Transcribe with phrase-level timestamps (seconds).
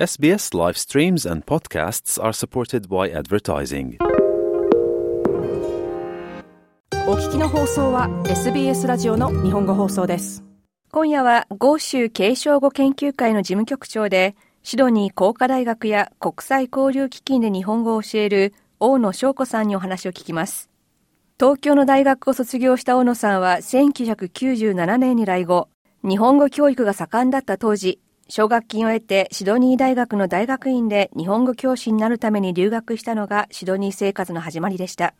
[0.00, 3.98] SBS live streams and podcasts are supported by advertising.
[7.06, 10.42] お聞きの放送は SBS ラジオの日本語放送です。
[10.90, 20.70] 今夜は豪州継承語研究会の事務局長でシドニー工科大学や国際交流基金で日本語を教える大野翔子さんにお話を聞きます。
[21.38, 25.68] 東京の大学を卒業した大野さんは1997年に来後
[26.02, 28.00] 日本語教育が盛んだった当時
[28.30, 35.14] 奨学金を得てシドニー大学の大学院で日本語教師になるために留学したのがシドニー生活の始まりでした。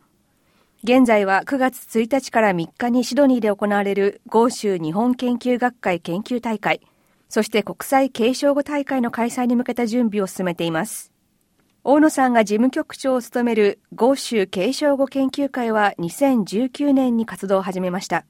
[0.85, 6.81] 現在は9月1日から3日にシドニーで行われる豪州日本研究学会研究大会、
[7.29, 11.13] そして国際継承語大会の開催に向けた準備を進めています。
[11.83, 18.25] 大野さんが事務局長を務める豪州継承語研究会は2019年に活動を始めました。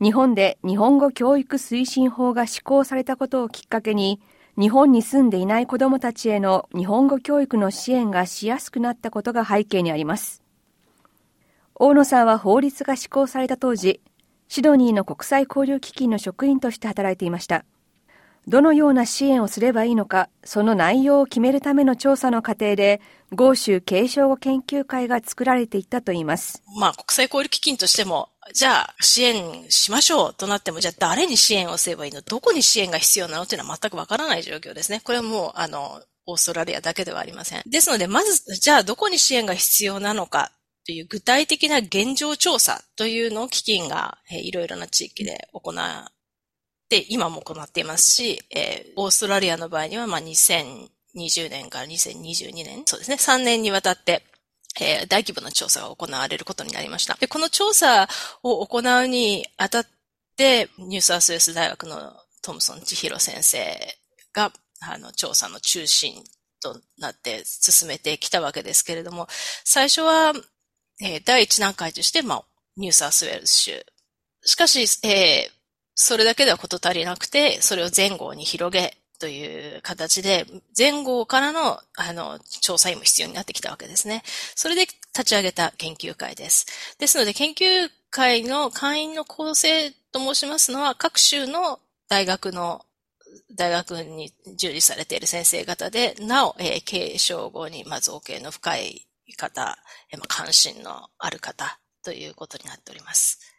[0.00, 4.20] 日本で日本語教育推進法が施行されたことをきっかけに、
[4.56, 10.42] 日本に住んでいない子どもたちへの日本語教育の支援がしやすくなったことが背景にあります。
[11.74, 14.00] 大野さんは法律が施行された当時、
[14.48, 17.64] シドニーの国際交流基金の職員として働いていました。
[18.48, 26.62] どのような支援をすればいいのか、その内容を決めるための調査の過程で、豪州継承語研究会が作られていったといいます。
[26.78, 32.22] まあ、国際交流基金としても、じゃあ支援しましょうとなっても、じゃあ誰に支援をすればいいの？
[32.22, 35.00] どこに支援が必要なのっていうのは全くわからない状況ですね。
[35.04, 37.62] これはもう、あの、オーストラリアだけではありません。
[37.66, 40.52] ですので、まず、じゃあどこに支援が必要なのか
[40.88, 46.12] という具体的な現状調査というのを基金が、えー、いろいろな地域で行っ
[46.88, 54.22] て今も行っていますし、えー、オーストラリアの場合には、まあ、2020年から2022年、そうですね、3年にわたって、
[54.80, 57.14] えー、大規模な調査が行われることになりました。
[57.14, 58.08] で、この調査
[58.42, 59.86] を行うにあたっ
[60.36, 63.98] て、ニューサースウェス大学のトムソン千尋先生
[64.32, 66.22] が、あの、調査の中心
[66.60, 69.26] となって進めてきたわけですけれども、
[69.64, 70.32] 最初は、
[71.00, 72.44] えー、第一段階として、まあ、
[72.76, 73.86] ニューサースウェルス州。
[74.42, 75.52] しかし、えー、
[75.94, 80.46] それだけでは事足りなくて、それを前後に広げという形で、
[80.76, 84.22] 前後からの、あの、調査員も必要になってきたわけですね。
[84.54, 86.66] それで立ち上げた研究会です。
[86.98, 92.84] ですので、研究会の会員の構成と申しますのは、各州の大学の、
[93.54, 99.06] 大学に従事されている先生方で、なお、えー、継承後に、ま造形の深い
[99.36, 99.78] 方、
[100.10, 103.57] えー、関心のある方ということになっております。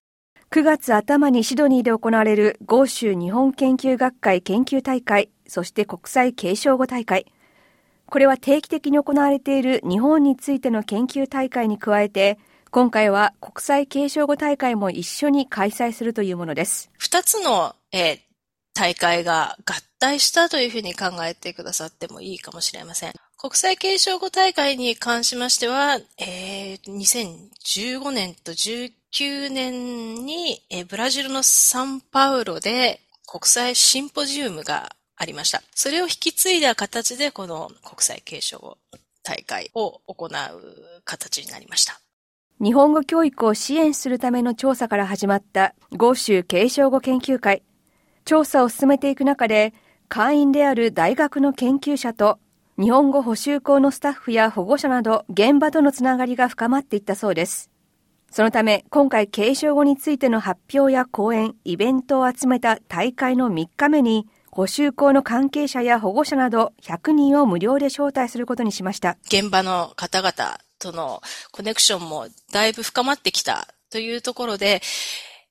[0.51, 7.27] 9月頭にシドニーで行われる豪州日本研究学会研究大会、そして国際継承語大会。
[8.07, 12.39] これは定期的に行われている日本についての研究大会に加えて、
[12.71, 16.89] 今回は国際継承語大会も一緒に開催するというものです。
[16.97, 18.19] 二つの、えー、
[18.73, 23.13] 大会が合体したというふうに考えてくださってもいいかもしれません。
[23.37, 28.93] 国際継承語大会に関しましては、えー、2015年と19
[29.49, 35.61] 年に、ブラジルのサンパウロで国際シンポジウムがありました。
[35.75, 38.77] それを引き継いだ形でこの国際継承
[39.23, 40.29] 大会を行う
[41.03, 41.99] 形になりました。
[42.61, 47.63] 日本語教育を支援するための調査から始まった豪州継承語研究会。
[48.25, 49.73] 調査を進めていく中で、
[50.07, 52.39] 会員である大学の研究者と
[52.79, 57.69] 日本語補習校のスタッフや保護者など現場とのつながりが深まっていったそうです。
[58.31, 69.17] そのため、今回継承語についての発表や講演、イベントを集めた大会の3日目に、補習校の関係者や保護者など100人を無料で招待することにしました。
[69.25, 74.81] 現場の方々とのコネクションもだいぶ深まってきたというところで、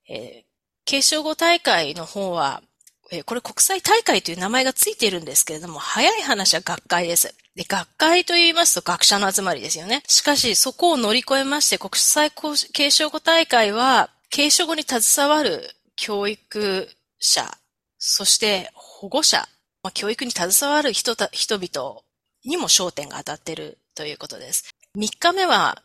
[0.08, 0.44] えー、
[0.84, 2.62] 継承語大会の方は
[3.10, 7.34] えこれ国際大会という名前がついているんですけれども、早い話は学会です。
[7.54, 10.02] で、学会と言いますと学者の集まりですよね。
[10.06, 12.30] しかし、そこを乗り越えまして、国際
[12.72, 16.88] 継承語大会は、継承語に携わる教育
[17.18, 17.58] 者、
[17.98, 19.48] そして保護者、
[19.82, 22.00] まあ、教育に携わる人人々
[22.44, 24.74] にも焦点が当たっているということです。
[24.96, 25.82] 3日目は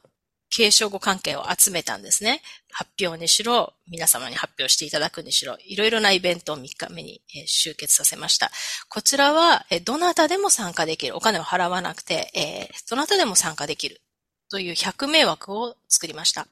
[0.56, 2.44] 継承語関係を集めたんですね。
[2.72, 8.52] 発表にしろ、皆様に発表していただくにしろ、いろいろなイベントを3日目に集結させました。
[8.88, 11.18] こちらは、どなたでも参加できる。
[11.18, 14.02] お金を払わなくて、どなたでも参加できる。
[14.52, 16.48] という100名枠を作りました。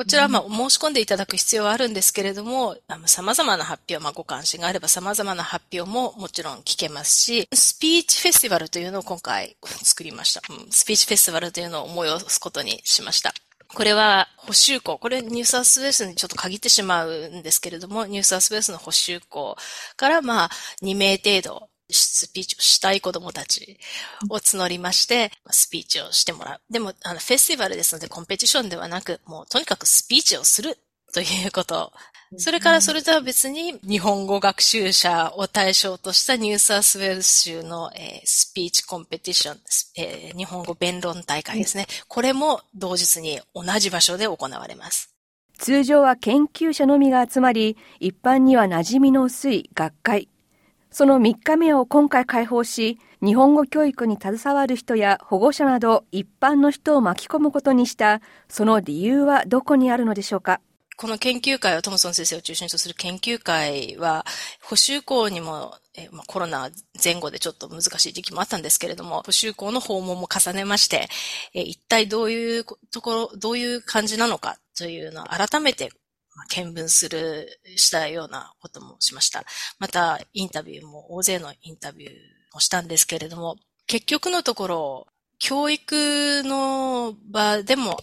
[0.00, 2.74] こちらはまあ申し込んでいただく必要はあるんですけれども、
[3.04, 10.40] 様々な発表、まあご関心があれば様々な発表ももちろん聞けますし、スピーチフェスティバルというのを今回作りました。
[10.48, 13.34] うん、スピーチフェスティバルというのを催すことにしました。
[13.74, 19.58] これは補修校、これニューサースウェースにちょっと限ってしまうんですけれども、ニューサースウェースの補修校
[19.96, 20.50] からまあ
[20.82, 23.78] 2名程度スピーチをしたい子供たち
[24.28, 26.72] を募りまして、スピーチをしてもらう。
[26.72, 30.78] でも、あの、フェスティバルですのでコンペティションではなく、もうとにかくスピーチをする
[31.12, 31.92] ということ
[32.36, 39.58] それからそれとは別に日本語学習者を対象としたニューサースウェルス州の、えー、スピーチコンペティション、
[39.96, 41.86] えー、日本語弁論大会ですね。
[42.06, 45.12] これも同日に同じ場所で行われます。
[45.58, 50.28] 通常は研究者のみが集まり、一般には馴染みの薄い学会。
[50.92, 60.60] その3日目を今回開放し、日本語教育に携わる人や保護者など一般の人を巻き込むことにした、その理由はどこにあるのでしょうか？
[60.96, 64.26] この研究会は、トムソン先生を中心とする研究会は、
[64.62, 66.68] 補修校にも、えまあ、コロナ
[67.02, 71.08] 前後でちょっと難しい時期もあったんですけれども、補修校の訪問も重ねまして、
[71.54, 75.90] え一体どういうところ、どういう感じなのかというのを改めて
[76.48, 79.44] 見聞する、したようなこともしました。
[79.78, 82.12] また、インタビューも、大勢のインタビュー
[82.52, 83.56] もしたんですけれども、
[83.86, 85.06] 結局のところ、
[85.38, 87.98] 教育の場でも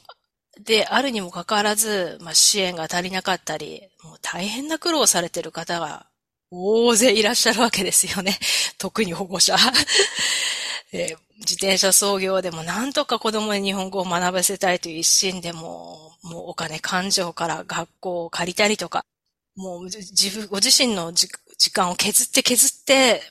[0.63, 6.07] であるにもかかわらず、まあ、支援が足りなかったり、もう大変な苦労されてる方が
[6.50, 8.38] 大勢いらっしゃるわけですよね。
[8.78, 9.56] 特に保護者。
[10.94, 19.04] え、自転車操業でもなんとか子供に日本語を学ばせたいという一心でも、もうお金感情から学校を借りたりとか、
[19.56, 21.30] もう自分、ご自身の時
[21.72, 23.22] 間を削って削って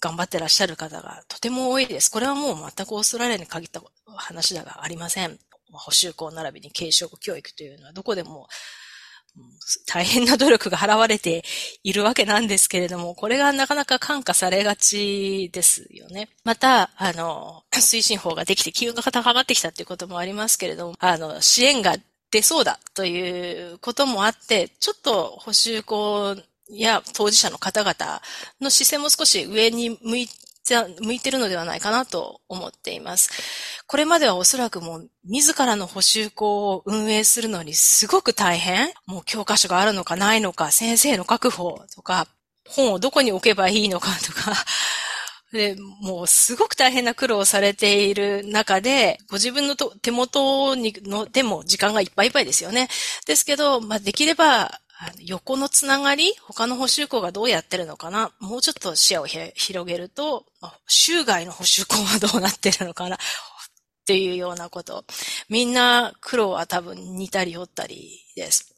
[0.00, 2.10] 頑張ってらっしゃる方がとても多いです。
[2.10, 5.38] これはもう全くオーストラリアに限った話ではありません。
[5.72, 8.46] 補修校並びに継承教育というのはどこでも
[9.86, 11.42] 大変な努力が払われて
[11.82, 16.28] いるわけなんですけれども、これがなかなか感化されがちですよね。
[16.44, 21.96] また、あの、推進法ができて気温が高まってきたということもありますけれども、あの、支援が
[22.32, 26.34] 出そうだということもあって、ちょっと補修校
[26.68, 28.22] や当事者の方々
[28.60, 30.28] の視線も少し上に向い
[30.64, 33.30] じゃ向いてるのではないかなと思っています。
[33.86, 42.28] これまではおそらくもう自らの補修校を運営するのにすごく大変もう教科書があるのかないのか、先生の確保とか、
[42.68, 44.54] 本をどこに置けばいいのかとか、
[45.52, 52.88] で、もうすごく大変な苦労をされている中で、ご自分のと手元にのでも時間がいっぱいいっぱいですよね。
[53.26, 54.80] ですけど、まあ、できれば、
[55.18, 60.46] 横のつながり他の補修校がどうやってるのかなもうちょっと視野を広げると、
[60.86, 63.18] 州外の補修校はどうなってるのかなっ
[64.06, 65.04] ていうようなこと。
[65.48, 68.74] みんな苦労は多分似たり寄ったりです。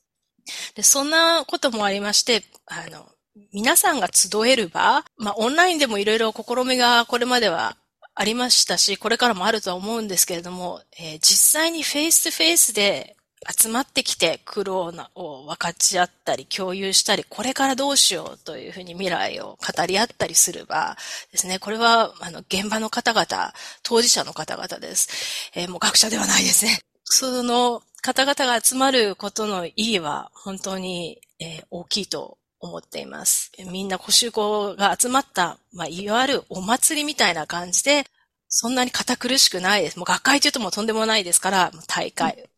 [0.75, 3.07] で、そんなこともありまして、あの、
[3.53, 7.77] 皆さんが集える場、まあ、オンラインでもいろいろ試みがこれまでは
[8.15, 13.17] ありましたし、これからもあるとは思うんですけれども、えー、実際に face to face で
[13.51, 20.97] 集まってきて苦労を分かち合ったり共有したり、これからどうしようというふうに未来を語り合ったりする場
[21.33, 21.59] ですね。
[21.59, 23.53] これは、あの、現場の方々、
[23.83, 25.51] 当事者の方々です。
[25.55, 26.81] えー、もう学者ではないですね。
[27.05, 33.53] その方々が集まることの意義は本当に、えー、大きいと思っています。
[33.71, 38.07] みんな古集校が集まった、まあ、いわゆるお祭りみたいな感じで、
[38.49, 39.99] そんなに堅苦しくないです。
[39.99, 42.49] もう学会というともうとんでもないですから、大会、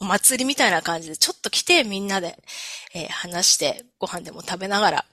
[0.00, 2.38] お祭りみたいな感じで、ちょっと来てみんなで、
[2.94, 5.04] えー、話して、ご飯でも食べながら、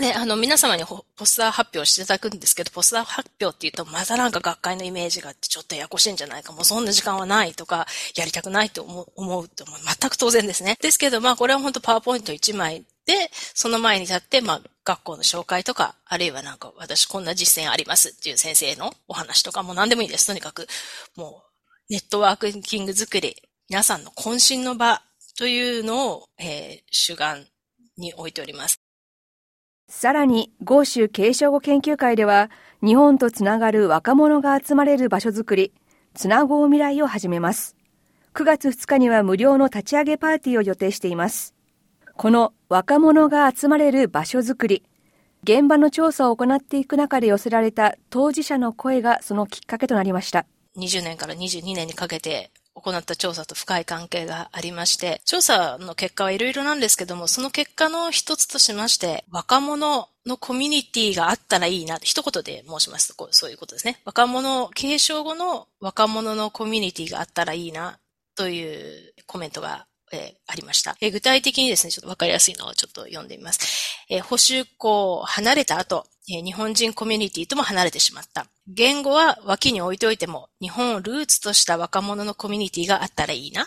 [0.00, 9.78] で、あの、皆様にポスター発表していただくんですけど、ポスター発表って言うと、またなんか学会のイメージがあってちょっとややこしいんじゃないか、もうそんな時間はないとか、やりたくないと思う、思うと思う。
[9.78, 10.78] 全く当然ですね。
[10.80, 20.26] ですけど、まあこれは本当パワーポイント1枚で、その前に立って、まあ学校の紹介とか、あるいはなんか私こんな実践ありますっていう先生のお話とかもう何でもいいです。
[20.26, 20.66] とにかく、
[21.14, 21.42] も
[21.90, 23.36] う、ネットワークキング作り、
[23.68, 25.02] 皆さんの渾身の場
[25.36, 27.46] というのを、えー、主眼
[27.98, 28.80] に置いております。
[29.90, 32.48] さらに、豪州継承語研究会では、
[32.80, 35.72] 日本とつながる若者が集まれる場所づくり、
[36.14, 37.76] つなごう未来を始めます。
[38.34, 41.56] 9月2日には無料の立ち上げパーティーを予定しています。
[42.16, 44.84] この若者が集まれる場所づくり、
[45.42, 50.46] 現場の調査を行っていく中で寄せられた当事者の声がそのきっかけとなりました。
[50.76, 64.00] 20年から22年にかけて行った調査と深い関係がありまして、調査の結果はいろいろなんですけども、その結果の一つとしまして、若者のコミュニティがあったらいいな、一言で申しますと、そういうことですね。
[64.04, 67.98] 若者、継承後の若者のコミュニティがあったらいいな、
[68.36, 70.96] というコメントがえー、ありました。
[71.00, 73.60] えー、具体的にですね、ちょっとわかりやすいのをちょっと読んでみます。
[74.08, 78.46] えー、補修校を離れた後、え日本人コミュニティとも離れてしまった。
[78.68, 83.66] 言語は脇に置いておいても、日本をルーツとした若者のコミュニティがあったらいいな。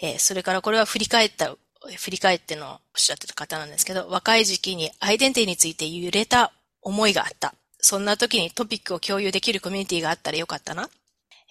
[0.00, 1.54] えそれからこれは振り返った、
[1.96, 6.52] 振り返ってのおっしゃってた方なんですけど、若い時期にアイデンティティについて揺れた
[6.82, 7.54] 思いがあった。
[7.80, 10.88] そんな時にトピックを共有できるコミュニティがあったらよかったな。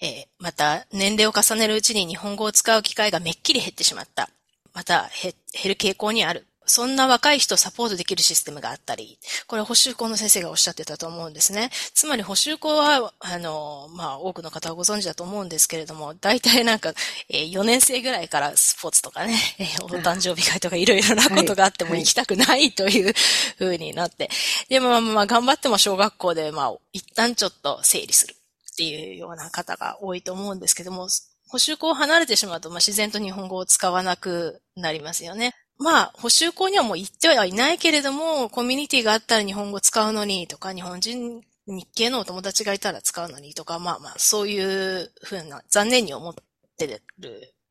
[0.02, 4.30] えー、また、年齢を重ねるうちに日本語を使う機会がめっきり減ってしまった。
[4.74, 5.34] また、減
[5.66, 6.46] る傾向にある。
[6.68, 11.70] そんな若い人をサポートできるシステムがあったり、これ補修校の先生がおっしゃってたと思うんですね。
[11.94, 16.94] つまり補修校は、あの、まあ、多くの方はご存知だと思うんですけれども、大体なんか、
[17.30, 23.14] えー、4年生ぐらいからスポーツとかね、えー、お誕生日会とかいろいろなことがあっても行きたくないという
[23.58, 24.30] 風になって、
[24.68, 28.37] でもまあ、まあ、頑張っても小学校で、まあ、一旦ちょっと整理する
[28.78, 31.08] っていうような方が多いと思うんですけども、
[31.50, 35.56] 補修校を離れてしまうと、まあ、自然と日本語を使わなくなりますよね。
[35.80, 46.36] まあ、補修校にはもう行ってはいないけれども、コミュニティがあったら日本語使うのにとか、日本人、日系のお友達がいたら使うのにとか、まあまあ、そういうふうな、残念に思っ
[46.78, 47.02] てる、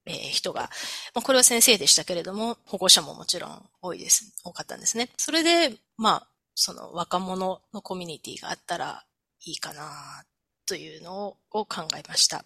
[0.06, 0.62] えー、人が、
[1.14, 5.10] まあ、これは先生でしたけれども、保護者ももちろん多いです、多かったんですね。
[5.16, 9.04] それで、まあ、その若者のコミュニティがあったら
[9.44, 10.24] いいかな
[10.66, 12.44] というのを考えました。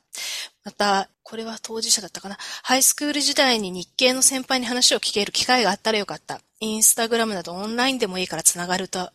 [0.65, 2.37] また、これは当事者だったかな。
[2.63, 6.41] ハイスクール時代に日系の先輩に話を聞ける機会があったらよかった。
[6.61, 9.11] インスタグラムなどオンラインでもいいから繋がると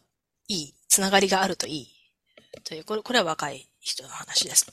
[0.48, 0.74] いい。
[0.88, 1.88] 繋がりがあるといい。
[2.64, 4.66] という、これこれは若い人の話です。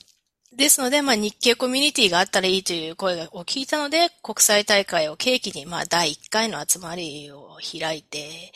[0.55, 8.51] ですので、まあ、日系コミュニティがあったらいいという声を聞いたので、国際大会を契機に、まあ、第1回の集まりを開いて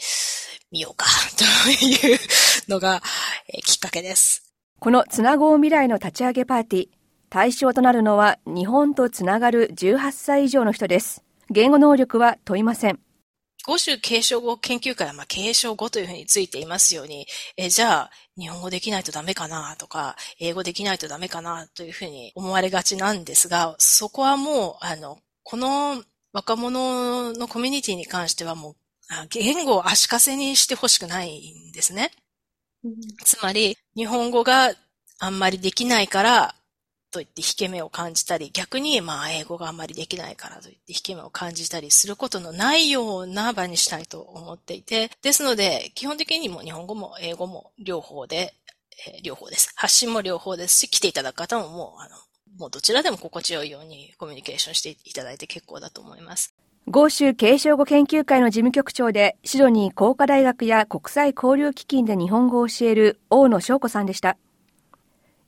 [0.72, 1.06] みようか、
[1.38, 2.20] という
[2.68, 3.02] のが、
[3.48, 4.37] え、きっかけです。
[4.80, 6.88] このつなごう未来の立ち上げパーティー、
[7.30, 11.24] 対象となるのは日本とつながる18歳以上の人です。
[11.50, 13.00] 言語能力は問いません。
[13.66, 17.26] 五州継承語研究会は、まあ、継承語というふうについていますように、
[17.58, 26.04] えじゃあ、日本語できないとダメかなとか、英語できないとダメかなというふうに思われがちなんですが、そこはもう、あの、この
[26.34, 28.76] 若者のコミュニティに関してはもう、
[29.30, 32.12] 言語を足かせにしてほしくないんですね。
[33.24, 34.74] つまり、日本語が
[35.20, 36.56] あんまりできないから、
[37.10, 48.54] といって引け目を感じたり、逆に、まあ、英語があんまりできないからといって引け目を感じたりすることのないような場にしたいと思っていて、ですので、基本的にも日本語も英語も両方で、
[49.08, 49.72] えー、両方です。
[49.76, 52.18] 発信も両方ですし、来ていただく方ももう、あの、
[52.58, 56.57] もうどちらでも心地よいようにコミュニケーションしていただいて結構だと思います。
[56.90, 64.38] 豪州継承語研究会の事務局長で、シドニー工科大学や国際交流基金で日本語を教える大野翔子さんでした。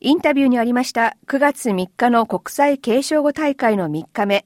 [0.02, 4.46] インタビューにありました9月3日の国際継承語大会の3日目、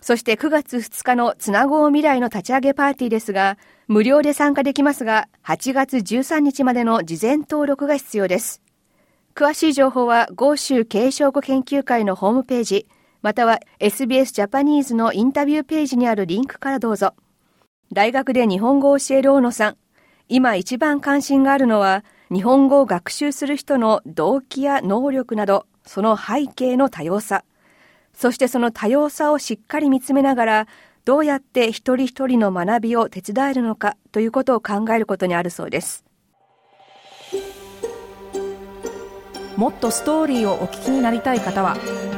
[0.00, 8.62] そして9月2日のつなごう未来の立ち上げパーティーですが、無料で参加できますが、8月13日までの事前登録が必要です。
[9.34, 12.86] 詳しい情報は、豪州継承語研究会のホームページ、
[13.22, 17.14] または SBS ジャパニーズのインタビューページにあるリンクからどうぞ。
[17.92, 19.76] 大学で日本語を教える大野さん。
[20.28, 27.44] 今一番関心があるのは、日本語を学習する人の動機や能力など、その背景の多様さ。
[28.12, 30.66] そしてその多様さをしっかり見つめながら、
[31.04, 36.04] どうやって一人一人の学びを手伝えるのかということを考えることにあるそうです。
[39.56, 41.76] もっとストーリーをお聞きになりたい方は